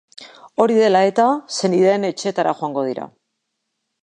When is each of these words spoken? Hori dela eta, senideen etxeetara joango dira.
Hori 0.63 0.77
dela 0.79 1.01
eta, 1.09 1.27
senideen 1.57 2.09
etxeetara 2.13 2.57
joango 2.63 2.87
dira. 2.89 3.07